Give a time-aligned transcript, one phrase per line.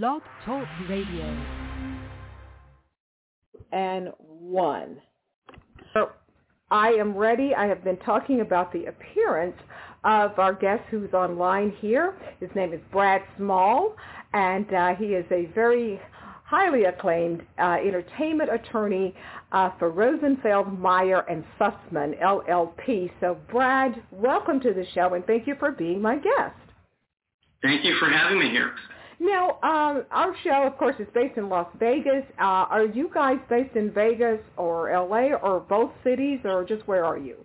[0.00, 1.44] Blog Talk Radio.
[3.72, 4.96] And one.
[5.92, 6.12] So
[6.70, 7.54] I am ready.
[7.54, 9.56] I have been talking about the appearance
[10.04, 12.16] of our guest who's online here.
[12.40, 13.94] His name is Brad Small,
[14.32, 16.00] and uh, he is a very
[16.46, 19.14] highly acclaimed uh, entertainment attorney
[19.52, 23.10] uh, for Rosenfeld, Meyer, and Sussman, LLP.
[23.20, 26.56] So, Brad, welcome to the show, and thank you for being my guest.
[27.60, 28.72] Thank you for having me here.
[29.22, 32.24] Now, um, our show, of course, is based in Las Vegas.
[32.40, 37.04] Uh, are you guys based in Vegas or LA or both cities, or just where
[37.04, 37.36] are you?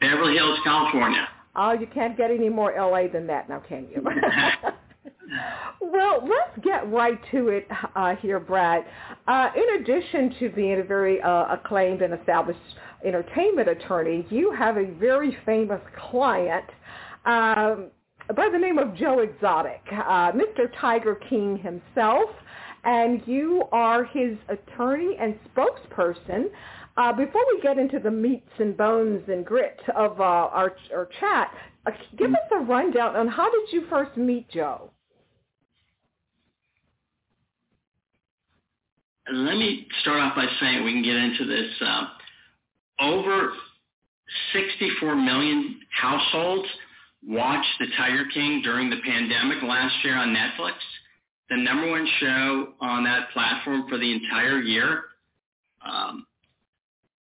[0.00, 1.28] Beverly Hills, California.
[1.54, 4.02] Oh, you can't get any more LA than that now, can you?
[5.82, 8.86] well, let's get right to it uh, here, Brad.
[9.28, 12.60] Uh, in addition to being a very uh, acclaimed and established
[13.04, 16.64] entertainment attorney, you have a very famous client
[17.26, 17.90] um,
[18.32, 20.70] by the name of Joe Exotic, uh, Mr.
[20.80, 22.30] Tiger King himself,
[22.84, 26.46] and you are his attorney and spokesperson.
[26.96, 31.08] Uh, before we get into the meats and bones and grit of uh, our, our
[31.18, 31.52] chat,
[31.86, 34.90] uh, give us a rundown on how did you first meet Joe?
[39.32, 41.70] Let me start off by saying we can get into this.
[41.80, 42.06] Uh,
[43.00, 43.52] over
[44.52, 46.68] 64 million households
[47.26, 50.74] watched The Tiger King during the pandemic last year on Netflix.
[51.48, 55.02] The number one show on that platform for the entire year.
[55.84, 56.26] Um,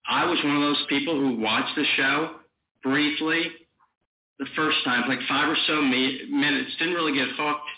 [0.08, 2.36] I was one of those people who watched the show
[2.82, 3.50] briefly
[4.38, 7.68] the first time, like five or so minutes, didn't really get hooked.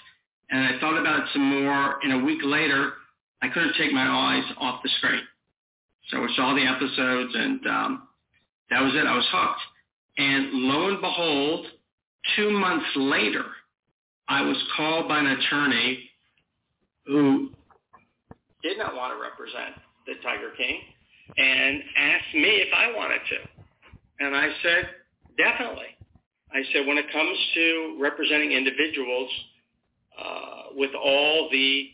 [0.51, 1.99] And I thought about it some more.
[2.03, 2.93] And a week later,
[3.43, 5.23] I couldn't take my eyes off the screen.
[6.11, 8.09] So I saw the episodes and um,
[8.71, 9.07] that was it.
[9.07, 9.61] I was hooked.
[10.19, 11.67] And lo and behold,
[12.37, 13.45] two months later,
[14.29, 16.11] I was called by an attorney
[17.07, 17.51] who
[18.63, 19.75] did not want to represent
[20.07, 20.81] the Tiger King
[21.37, 24.25] and asked me if I wanted to.
[24.25, 24.91] And I said,
[25.37, 25.97] definitely.
[26.53, 29.31] I said, when it comes to representing individuals
[30.19, 31.89] uh, with all the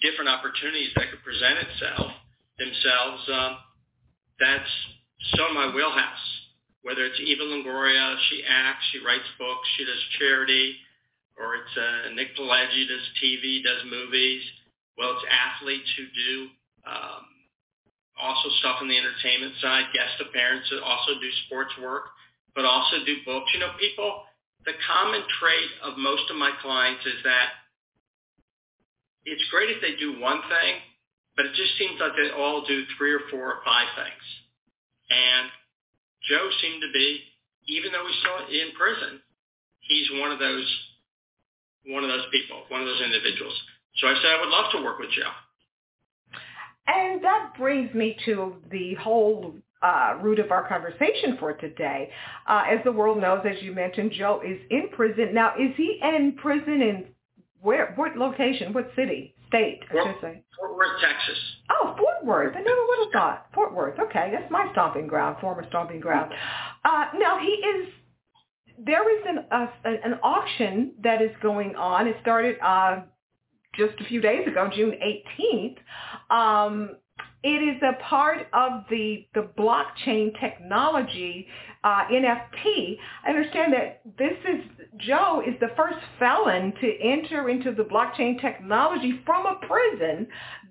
[0.00, 2.12] different opportunities that could present itself
[2.58, 3.56] themselves, um,
[4.38, 4.70] that's
[5.34, 6.24] so my wheelhouse.
[6.88, 10.72] Whether it's Eva Longoria, she acts, she writes books, she does charity,
[11.36, 14.40] or it's uh, Nick Pileggi does TV, does movies.
[14.96, 16.32] Well, it's athletes who do
[16.88, 17.28] um,
[18.16, 22.08] also stuff on the entertainment side, guest appearances, also do sports work,
[22.56, 23.52] but also do books.
[23.52, 24.24] You know, people,
[24.64, 27.68] the common trait of most of my clients is that
[29.28, 30.80] it's great if they do one thing,
[31.36, 34.24] but it just seems like they all do three or four or five things.
[35.12, 35.52] And
[36.28, 37.20] Joe seemed to be,
[37.68, 39.20] even though he's still in prison,
[39.80, 40.68] he's one of those
[41.86, 43.54] one of those people, one of those individuals.
[43.96, 45.30] So I said I would love to work with Joe.
[46.86, 52.10] And that brings me to the whole uh, root of our conversation for today.
[52.46, 55.34] Uh, as the world knows, as you mentioned, Joe is in prison.
[55.34, 57.04] Now, is he in prison in
[57.60, 57.92] where?
[57.96, 58.72] What location?
[58.72, 59.34] What city?
[59.48, 59.80] State?
[59.88, 60.42] I Fort, should say.
[60.58, 61.38] Fort Worth, Texas.
[61.70, 62.54] Oh, Fort Worth.
[62.56, 63.46] I never would have thought.
[63.54, 63.98] Fort Worth.
[63.98, 66.32] Okay, that's my stomping ground, former stomping ground.
[66.84, 67.88] Uh, now he is.
[68.84, 72.06] There is an uh, an auction that is going on.
[72.06, 73.00] It started uh,
[73.76, 75.76] just a few days ago, June 18th.
[76.34, 76.96] Um,
[77.42, 81.46] it is a part of the the blockchain technology
[81.84, 82.98] uh, NFT.
[83.24, 84.64] I understand that this is
[84.98, 90.26] Joe is the first felon to enter into the blockchain technology from a prison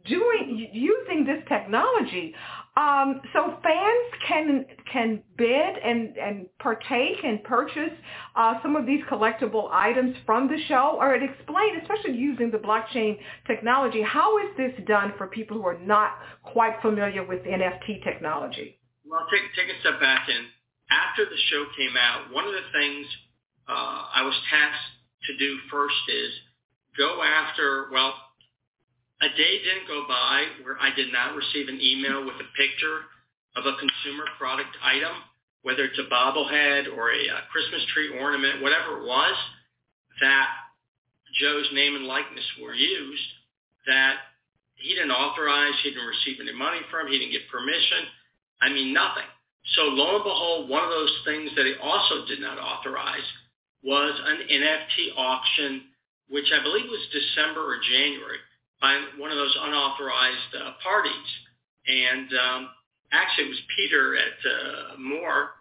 [0.06, 2.34] doing using this technology.
[2.76, 7.94] Um, so fans can can bid and, and partake and purchase
[8.36, 12.58] uh, some of these collectible items from the show, or it explain, especially using the
[12.58, 18.04] blockchain technology, how is this done for people who are not quite familiar with NFT
[18.04, 18.80] technology?
[19.06, 20.46] Well, take take a step back and
[20.90, 23.06] after the show came out, one of the things
[23.68, 24.92] uh, I was tasked
[25.28, 26.32] to do first is
[26.98, 28.14] go after well
[29.22, 33.10] a day didn't go by where I did not receive an email with a picture
[33.58, 35.14] of a consumer product item,
[35.64, 39.36] whether it's a bobblehead or a, a Christmas tree ornament, whatever it was,
[40.22, 40.50] that
[41.42, 43.30] Joe's name and likeness were used,
[43.88, 44.18] that
[44.76, 48.06] he didn't authorize, he didn't receive any money from, he didn't get permission.
[48.62, 49.26] I mean, nothing.
[49.76, 53.26] So lo and behold, one of those things that he also did not authorize
[53.84, 55.84] was an NFT auction,
[56.30, 58.40] which I believe was December or January
[58.82, 61.30] by one of those unauthorized uh, parties.
[61.88, 62.70] And um,
[63.12, 65.52] actually, it was Peter at uh, Moore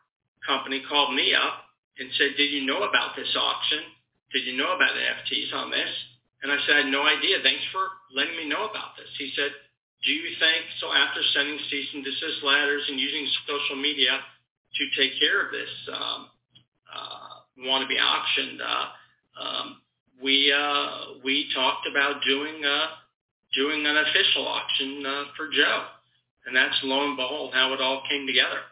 [0.47, 1.67] Company called me up
[1.99, 3.81] and said, "Did you know about this auction?
[4.33, 5.91] Did you know about NFTs on this?"
[6.43, 7.43] And I said, I had no idea.
[7.43, 7.83] Thanks for
[8.15, 9.09] letting me know about this.
[9.19, 9.51] He said,
[10.07, 14.23] do you think, so after sending cease and desist letters and using social media
[14.79, 16.31] to take care of this um,
[16.87, 18.87] uh, want to be auction, uh,
[19.43, 19.77] um,
[20.23, 22.87] we uh, we talked about doing uh,
[23.55, 25.85] doing an official auction uh, for Joe,
[26.47, 28.63] and that's lo and behold how it all came together.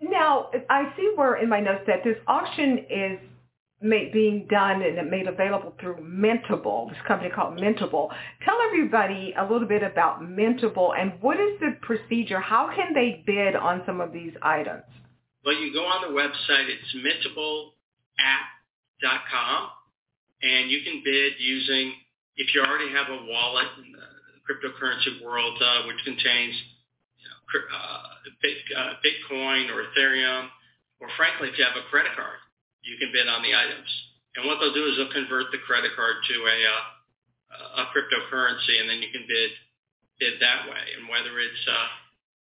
[0.00, 3.18] Now I see where in my notes that this auction is
[3.82, 8.08] made, being done and made available through Mintable, this company called Mintable.
[8.44, 12.40] Tell everybody a little bit about Mintable and what is the procedure?
[12.40, 14.84] How can they bid on some of these items?
[15.44, 16.68] Well, you go on the website.
[16.70, 19.70] It's mintableapp.com,
[20.42, 21.94] and you can bid using,
[22.36, 23.98] if you already have a wallet in the
[24.46, 26.54] cryptocurrency world, uh, which contains
[27.18, 27.34] you know,
[27.74, 28.06] uh,
[28.78, 30.48] uh, Bitcoin or Ethereum,
[31.00, 32.38] or frankly, if you have a credit card
[32.82, 33.88] you can bid on the items.
[34.36, 36.82] And what they'll do is they'll convert the credit card to a uh,
[37.52, 39.50] a cryptocurrency, and then you can bid
[40.18, 40.84] bid that way.
[40.98, 41.88] And whether it's uh,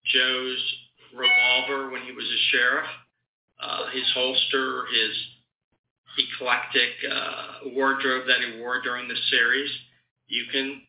[0.07, 0.63] Joe's
[1.15, 2.91] revolver when he was a sheriff,
[3.59, 5.15] uh, his holster, his
[6.19, 9.71] eclectic uh, wardrobe that he wore during the series,
[10.29, 10.83] you can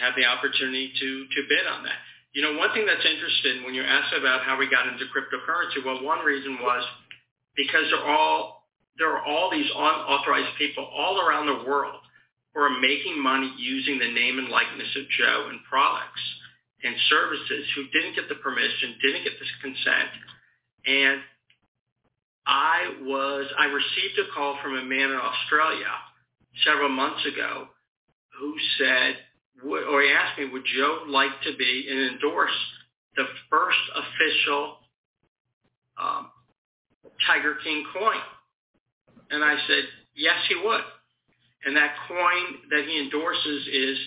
[0.00, 1.98] have the opportunity to to bid on that.
[2.32, 5.84] You know, one thing that's interesting when you ask about how we got into cryptocurrency,
[5.84, 6.84] well, one reason was
[7.56, 8.59] because they're all
[8.98, 12.00] there are all these unauthorized people all around the world
[12.54, 16.20] who are making money using the name and likeness of Joe and products
[16.82, 20.10] and services who didn't get the permission, didn't get the consent.
[20.86, 21.20] And
[22.46, 25.92] I was, I received a call from a man in Australia
[26.64, 27.68] several months ago
[28.38, 29.16] who said,
[29.64, 32.56] or he asked me, would Joe like to be and endorse
[33.16, 34.78] the first official
[36.00, 36.30] um,
[37.26, 38.20] Tiger King coin?
[39.30, 39.84] And I said,
[40.14, 40.84] yes, he would.
[41.64, 43.98] And that coin that he endorses is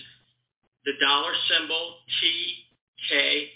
[0.84, 3.54] the dollar symbol T-K-I-N-G.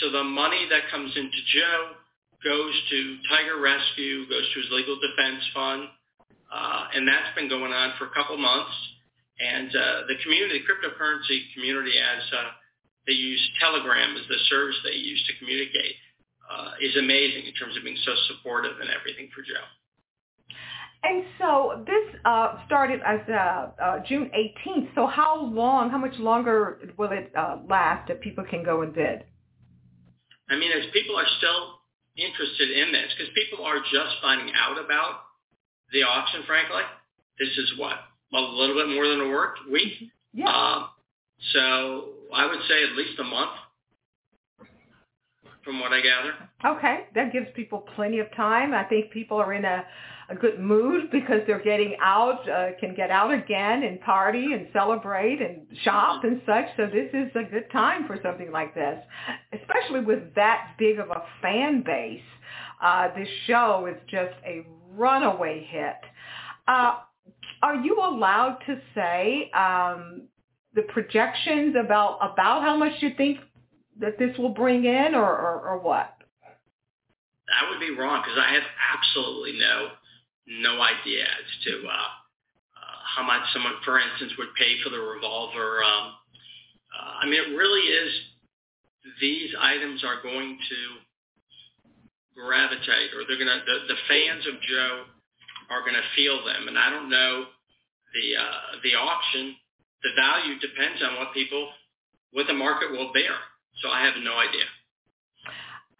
[0.00, 1.92] So the money that comes into Joe
[2.44, 5.88] goes to Tiger Rescue, goes to his legal defense fund,
[6.52, 8.76] uh, and that's been going on for a couple months.
[9.40, 12.50] And uh, the community, the cryptocurrency community, as uh,
[13.06, 15.96] they use Telegram as the service they use to communicate,
[16.50, 19.64] uh, is amazing in terms of being so supportive and everything for Joe.
[21.04, 24.94] And so this uh, started as uh, uh, June 18th.
[24.94, 28.94] So how long, how much longer will it uh, last that people can go and
[28.94, 29.24] bid?
[30.48, 31.80] I mean, as people are still
[32.16, 35.20] interested in this, because people are just finding out about
[35.92, 36.82] the auction, frankly.
[37.38, 37.96] This is what,
[38.32, 39.92] a little bit more than a work week?
[40.32, 40.48] Yeah.
[40.48, 40.88] Um,
[41.52, 43.50] so I would say at least a month
[45.64, 46.34] from what I gather.
[46.64, 48.74] Okay, that gives people plenty of time.
[48.74, 49.84] I think people are in a,
[50.28, 54.68] a good mood because they're getting out, uh, can get out again and party and
[54.72, 56.66] celebrate and shop and such.
[56.76, 59.02] So this is a good time for something like this,
[59.52, 62.20] especially with that big of a fan base.
[62.82, 65.96] Uh, this show is just a runaway hit.
[66.68, 66.96] Uh,
[67.62, 70.22] are you allowed to say um,
[70.74, 73.38] the projections about about how much you think
[74.00, 76.14] that this will bring in, or, or, or what?
[77.48, 78.64] That would be wrong because I have
[78.96, 79.90] absolutely no
[80.46, 85.00] no idea as to uh, uh, how much someone, for instance, would pay for the
[85.00, 85.82] revolver.
[85.82, 86.12] Um,
[86.92, 88.12] uh, I mean, it really is.
[89.20, 90.80] These items are going to
[92.34, 93.60] gravitate, or they're going to.
[93.64, 95.04] The, the fans of Joe
[95.70, 97.44] are going to feel them, and I don't know
[98.14, 99.56] the uh, the auction.
[100.02, 101.70] The value depends on what people,
[102.32, 103.32] what the market will bear.
[103.84, 104.64] So I have no idea.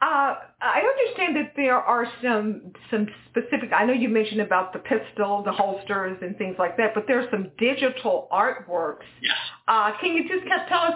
[0.00, 3.70] Uh, I understand that there are some some specific.
[3.74, 7.20] I know you mentioned about the pistol, the holsters, and things like that, but there
[7.20, 9.04] are some digital artworks.
[9.22, 9.36] Yes.
[9.68, 10.94] Uh, can you just tell us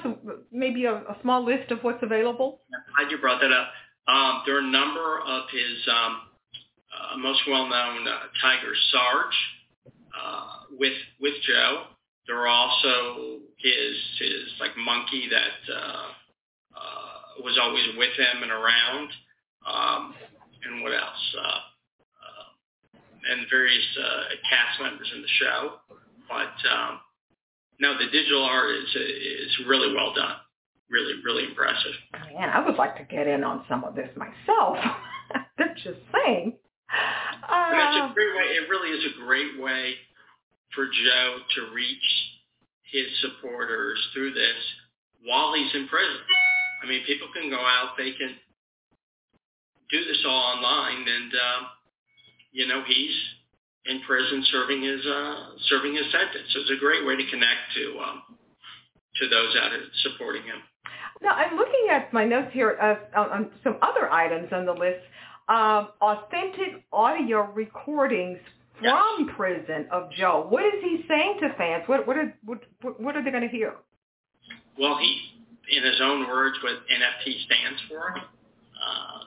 [0.51, 2.61] maybe a, a, small list of what's available?
[2.97, 3.69] Glad you brought that up.
[4.09, 6.21] Um, there are a number of his um,
[6.93, 9.39] uh, most well-known uh, Tiger Sarge
[10.21, 11.85] uh, with with Joe.
[12.27, 15.75] There are also his his like monkey that
[16.79, 19.09] uh, was always with him and around.
[19.67, 20.15] Um,
[20.65, 21.25] and what else?
[21.37, 21.61] Uh,
[22.23, 25.61] uh, and various uh, cast members in the show.
[26.29, 27.01] But um,
[27.81, 30.37] no, the digital art is is really well done.
[30.91, 31.93] Really, really impressive.
[32.13, 34.79] Man, I would like to get in on some of this myself.
[35.59, 36.55] They're just saying.
[36.89, 38.49] Uh, it's a great way.
[38.57, 39.95] It really is a great way
[40.75, 42.09] for Joe to reach
[42.91, 44.57] his supporters through this
[45.25, 46.21] while he's in prison.
[46.83, 48.35] I mean, people can go out, they can
[49.91, 51.67] do this all online, and um,
[52.53, 53.15] you know, he's
[53.87, 56.47] in prison serving his uh, serving his sentence.
[56.53, 58.23] So it's a great way to connect to um,
[59.17, 60.57] to those out there supporting him.
[61.23, 65.01] Now I'm looking at my notes here uh, on some other items on the list.
[65.49, 68.39] Um, authentic audio recordings
[68.79, 69.35] from yes.
[69.35, 70.47] prison of Joe.
[70.49, 71.85] What is he saying to fans?
[71.87, 72.61] What what are what,
[73.01, 73.75] what are they going to hear?
[74.79, 75.38] Well, he,
[75.71, 78.17] in his own words, what NFT stands for.
[78.17, 79.21] Uh,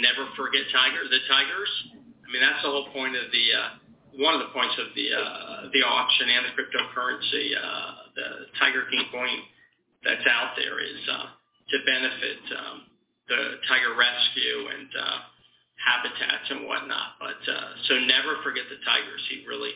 [0.00, 1.72] never forget Tiger, the Tigers.
[1.92, 3.68] I mean, that's the whole point of the uh,
[4.20, 8.84] one of the points of the uh, the auction and the cryptocurrency, uh, the Tiger
[8.90, 9.40] King coin
[10.04, 11.28] that's out there is uh,
[11.70, 12.76] to benefit um,
[13.28, 15.18] the tiger rescue and uh,
[15.78, 17.16] habitats and whatnot.
[17.22, 19.22] But uh, so never forget the tigers.
[19.30, 19.72] He really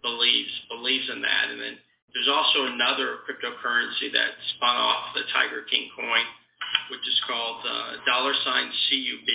[0.00, 1.44] believes believes in that.
[1.50, 1.76] And then
[2.14, 6.24] there's also another cryptocurrency that spun off the Tiger King coin,
[6.90, 9.30] which is called uh, dollar sign CUB,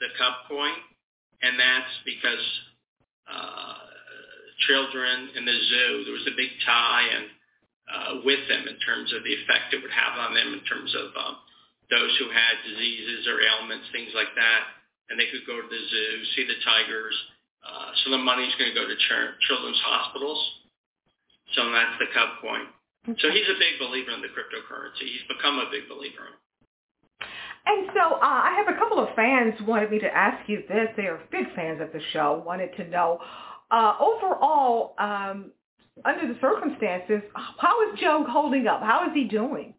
[0.00, 0.74] the Cub coin,
[1.42, 2.46] and that's because
[3.26, 3.82] uh,
[4.68, 7.26] children in the zoo there was a big tie and
[7.86, 10.94] uh, with them in terms of the effect it would have on them in terms
[10.94, 11.36] of um,
[11.90, 14.76] those who had diseases or ailments, things like that
[15.08, 17.14] and they could go to the zoo, see the tigers.
[17.62, 20.38] Uh, so the money's going to go to ch- children's hospitals.
[21.54, 22.66] So that's the Cub coin.
[23.18, 25.06] So he's a big believer in the cryptocurrency.
[25.06, 26.42] He's become a big believer in it.
[27.66, 30.88] And so uh, I have a couple of fans wanted me to ask you this.
[30.96, 32.42] They are big fans of the show.
[32.46, 33.20] Wanted to know
[33.70, 35.50] uh, overall, um,
[36.04, 38.82] under the circumstances, how is Joe holding up?
[38.82, 39.74] How is he doing?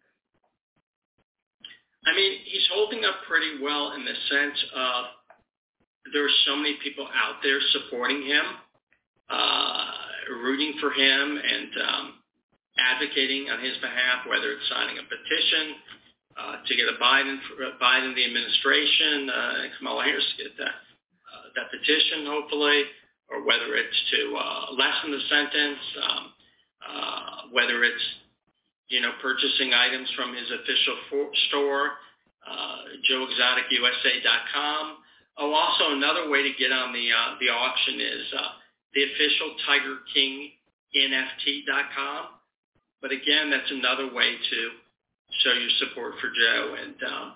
[2.05, 5.05] I mean, he's holding up pretty well in the sense of
[6.13, 8.45] there are so many people out there supporting him,
[9.29, 9.91] uh,
[10.35, 12.05] rooting for him, and um,
[12.77, 15.65] advocating on his behalf, whether it's signing a petition
[16.37, 20.57] uh, to get a Biden uh, Biden the administration, uh, and Kamala Harris to get
[20.57, 20.75] that
[21.27, 22.83] uh, that petition, hopefully,
[23.29, 26.23] or whether it's to uh, lessen the sentence, um,
[26.83, 28.05] uh, whether it's
[28.89, 31.91] you know, purchasing items from his official for- store,
[32.47, 34.97] uh, joeexoticusa.com.
[35.37, 38.49] Oh, also another way to get on the uh, the auction is uh,
[38.97, 40.49] the official Tiger King
[40.97, 42.25] NFT.com.
[42.99, 44.69] But again, that's another way to
[45.43, 47.31] show your support for Joe and uh,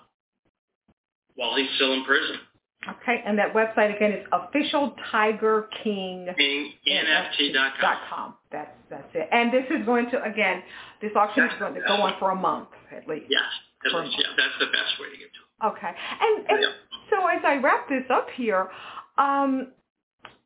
[1.36, 2.36] while he's still in prison.
[2.82, 8.34] Okay, and that website again is official Tiger King NFT.com.
[8.50, 9.28] That's that's it.
[9.30, 10.64] And this is going to again,
[11.00, 13.26] this auction is going to go on for a month at least.
[13.28, 13.42] Yes,
[13.86, 15.70] at least, yeah, that's the best way to get to it.
[15.70, 16.68] Okay, and, and yeah.
[17.08, 18.68] so as I wrap this up here,
[19.16, 19.68] um,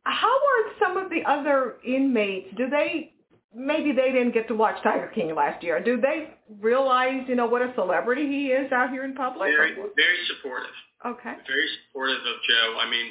[0.06, 2.54] how are some of the other inmates?
[2.56, 3.12] Do they
[3.52, 5.82] maybe they didn't get to watch Tiger King last year?
[5.82, 9.50] Do they realize you know what a celebrity he is out here in public?
[9.50, 10.70] Very, very supportive.
[11.04, 11.34] Okay.
[11.46, 12.78] Very supportive of Joe.
[12.78, 13.06] I mean,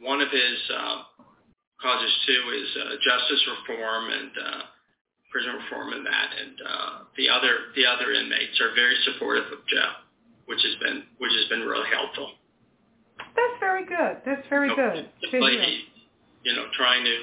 [0.00, 0.96] one of his uh,
[1.82, 4.62] causes too is uh, justice reform and uh,
[5.30, 9.60] prison reform and that, and uh, the other the other inmates are very supportive of
[9.68, 9.92] Joe,
[10.46, 12.32] which has been which has been really helpful.
[13.36, 14.24] That's very good.
[14.24, 15.06] That's very good.
[15.20, 15.84] He,
[16.44, 17.16] you know, trying to,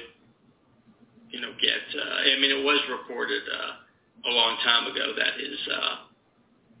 [1.30, 1.82] you know, get.
[1.94, 6.08] Uh, I mean, it was reported uh, a long time ago that his uh,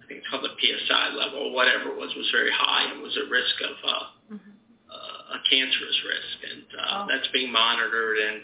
[0.08, 3.12] I think it's called the PSA level, whatever it was, was very high and was
[3.20, 4.52] at risk of uh, mm-hmm.
[4.88, 7.04] uh, a cancerous risk, and uh, oh.
[7.12, 8.16] that's being monitored.
[8.16, 8.40] And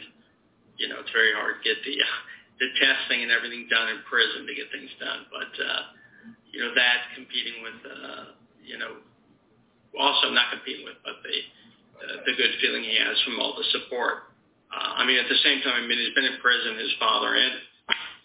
[0.76, 2.18] you know, it's very hard to get the uh,
[2.60, 5.24] the testing and everything done in prison to get things done.
[5.32, 5.82] But uh,
[6.52, 9.00] you know, that competing with uh, you know,
[9.96, 11.36] also not competing with, but the
[12.26, 14.34] the good feeling he has from all the support.
[14.72, 16.78] Uh, I mean, at the same time, I mean, he's been in prison.
[16.78, 17.54] His father and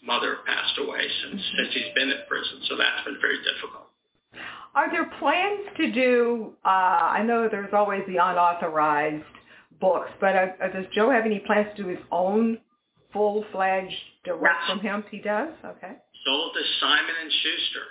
[0.04, 3.90] mother passed away since since he's been in prison, so that's been very difficult.
[4.76, 6.54] Are there plans to do?
[6.64, 9.26] Uh, I know there's always the unauthorized
[9.82, 12.60] books, but uh, uh does Joe have any plans to do his own
[13.12, 15.04] full-fledged direct from him?
[15.10, 15.50] He does.
[15.66, 15.94] Okay.
[16.26, 17.86] Sold to Simon and Schuster.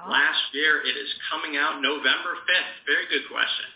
[0.00, 0.10] Oh.
[0.10, 2.74] Last year, it is coming out November 5th.
[2.86, 3.75] Very good question.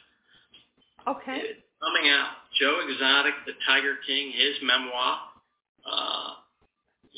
[1.09, 1.37] Okay.
[1.37, 2.37] It is coming out.
[2.61, 5.19] Joe Exotic, the Tiger King, his memoir.
[5.85, 6.35] Uh,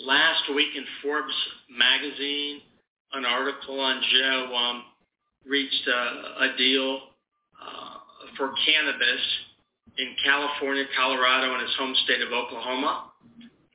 [0.07, 1.35] last week in Forbes
[1.71, 2.61] magazine,
[3.12, 4.85] an article on Joe um,
[5.47, 7.01] reached a, a deal
[7.61, 7.97] uh,
[8.37, 9.21] for cannabis
[9.99, 13.12] in California, Colorado, and his home state of Oklahoma.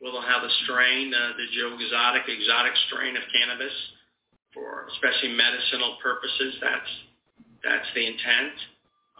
[0.02, 3.74] We'll have a strain, uh, the Joe Exotic, exotic strain of cannabis
[4.54, 6.56] for especially medicinal purposes.
[6.62, 6.92] That's
[7.64, 8.54] that's the intent.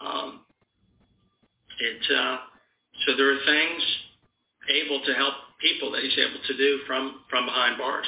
[0.00, 0.40] Um,
[3.16, 3.82] there are things
[4.70, 8.06] able to help people that he's able to do from, from behind bars.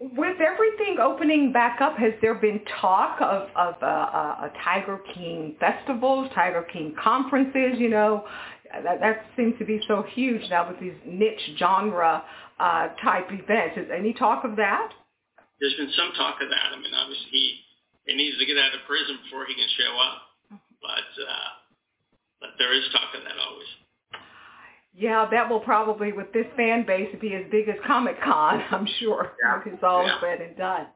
[0.00, 5.56] With everything opening back up, has there been talk of, of uh, a Tiger King
[5.58, 7.78] festivals, Tiger King conferences?
[7.78, 8.24] You know,
[8.72, 12.22] that, that seems to be so huge now with these niche genre
[12.60, 13.76] uh, type events.
[13.76, 14.92] Is any talk of that?
[15.60, 16.68] There's been some talk of that.
[16.72, 17.58] I mean, obviously he,
[18.06, 21.50] he needs to get out of prison before he can show up, but uh,
[22.40, 23.68] but there is talk of that always.
[24.94, 28.86] Yeah, that will probably, with this fan base, be as big as Comic Con, I'm
[28.98, 29.60] sure, yeah.
[29.64, 30.20] when it's all yeah.
[30.20, 30.86] said and done.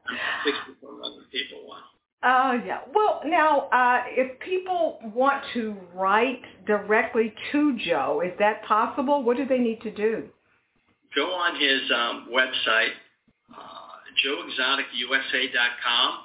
[0.45, 1.77] 64 million people, wow.
[2.23, 2.79] Uh, yeah.
[2.93, 9.23] Well, now, uh, if people want to write directly to Joe, is that possible?
[9.23, 10.29] What do they need to do?
[11.15, 12.95] Go on his um, website,
[13.53, 13.93] uh,
[14.25, 16.19] joeexoticusa.com,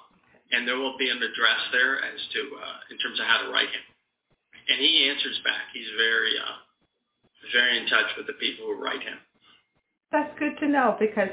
[0.52, 3.52] and there will be an address there as to uh, in terms of how to
[3.52, 3.82] write him.
[4.68, 5.72] And he answers back.
[5.72, 6.56] He's very, uh,
[7.52, 9.18] very in touch with the people who write him.
[10.12, 11.30] That's good to know because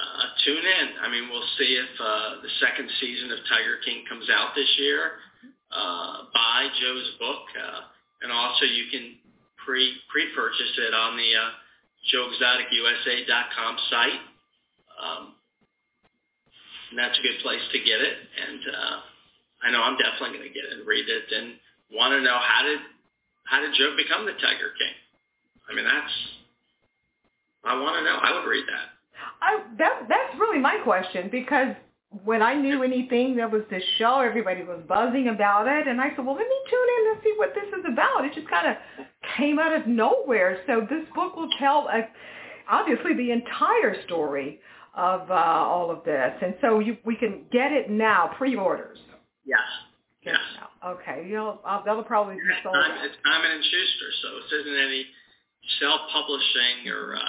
[0.00, 0.86] Uh, tune in.
[1.04, 4.70] I mean, we'll see if uh, the second season of Tiger King comes out this
[4.78, 5.20] year
[5.70, 7.80] uh, buy Joe's book, uh,
[8.22, 9.16] and also you can
[9.64, 11.50] pre pre purchase it on the uh,
[12.10, 14.22] JoeExoticUSA.com site.
[15.00, 15.34] Um,
[16.90, 18.16] and that's a good place to get it.
[18.34, 18.96] And uh,
[19.62, 21.54] I know I'm definitely going to get it and read it and
[21.94, 22.80] want to know how did
[23.44, 24.96] how did Joe become the Tiger King?
[25.70, 26.14] I mean, that's
[27.62, 28.18] I want to know.
[28.18, 28.99] I would read that.
[29.40, 31.74] I that that's really my question because
[32.24, 34.20] when I knew anything, there was this show.
[34.20, 37.34] Everybody was buzzing about it, and I said, "Well, let me tune in and see
[37.36, 38.76] what this is about." It just kind of
[39.36, 40.60] came out of nowhere.
[40.66, 42.02] So this book will tell, uh,
[42.68, 44.60] obviously, the entire story
[44.94, 48.98] of uh, all of this, and so you, we can get it now, pre-orders.
[49.44, 49.60] Yes.
[50.22, 50.36] Yes.
[50.84, 51.26] Okay.
[51.26, 52.76] You know, I'll, that'll probably be sold.
[52.76, 55.06] It's, it's Simon and Schuster, so this isn't any
[55.78, 57.20] self-publishing or uh,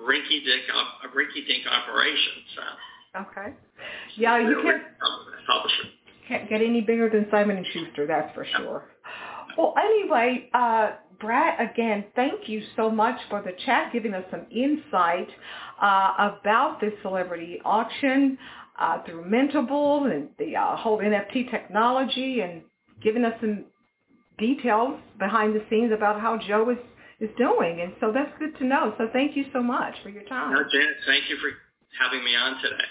[0.00, 2.34] rinky-dink, uh, rinky-dink operation.
[2.54, 3.20] So.
[3.22, 3.54] Okay.
[4.16, 4.82] Yeah, you can't
[6.28, 8.84] can't get any bigger than Simon and Schuster, that's for sure.
[9.56, 14.46] Well, anyway, uh, Brad, again, thank you so much for the chat, giving us some
[14.50, 15.28] insight
[15.80, 18.36] uh, about this celebrity auction
[18.78, 22.62] uh, through Mintable and the uh, whole NFT technology, and
[23.02, 23.64] giving us some
[24.38, 26.78] details behind the scenes about how Joe is
[27.20, 27.80] is doing.
[27.80, 28.94] And so that's good to know.
[28.98, 30.52] So thank you so much for your time.
[30.52, 31.50] No, Janet, thank you for
[31.98, 32.84] having me on today.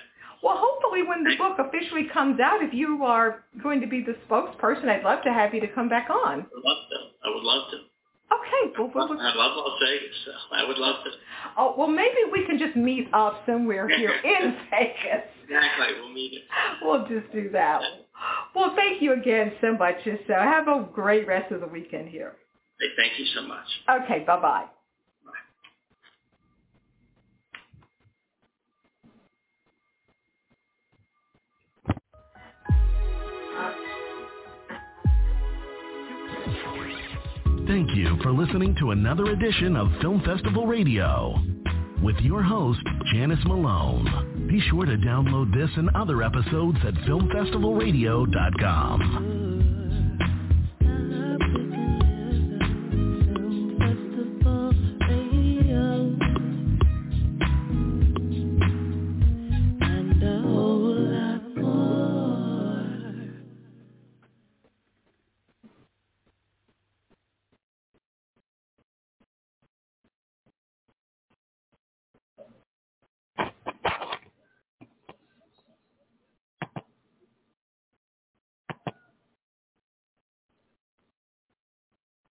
[0.43, 4.15] Well, hopefully when the book officially comes out, if you are going to be the
[4.29, 6.45] spokesperson, I'd love to have you to come back on.
[6.45, 6.97] I would love to.
[7.23, 7.77] I would love to.
[8.35, 8.73] Okay.
[8.77, 11.09] Well, we'll, I love Las Vegas, so I would love to.
[11.57, 15.25] Oh, well, maybe we can just meet up somewhere here in Vegas.
[15.43, 15.87] Exactly.
[15.99, 16.43] We'll meet it.
[16.81, 17.81] We'll just do that.
[18.55, 19.95] Well, thank you again so much.
[20.05, 22.35] So have a great rest of the weekend here.
[22.79, 23.65] Hey, thank you so much.
[24.03, 24.23] Okay.
[24.25, 24.65] Bye-bye.
[37.67, 41.33] Thank you for listening to another edition of Film Festival Radio
[42.03, 44.47] with your host, Janice Malone.
[44.47, 49.84] Be sure to download this and other episodes at filmfestivalradio.com.